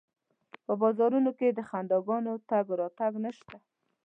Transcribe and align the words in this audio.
په 0.65 0.73
بازارونو 0.81 1.31
کې 1.39 1.47
د 1.51 1.59
خنداګانو 1.69 2.33
تګ 2.49 2.65
راتګ 2.79 3.13
نشته 3.25 3.55